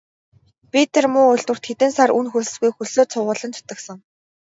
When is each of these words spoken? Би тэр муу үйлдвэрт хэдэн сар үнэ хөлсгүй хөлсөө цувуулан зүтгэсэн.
Би 0.71 0.81
тэр 0.93 1.05
муу 1.13 1.27
үйлдвэрт 1.31 1.63
хэдэн 1.69 1.91
сар 1.97 2.09
үнэ 2.17 2.29
хөлсгүй 2.31 2.71
хөлсөө 2.73 3.05
цувуулан 3.11 3.51
зүтгэсэн. 3.55 3.97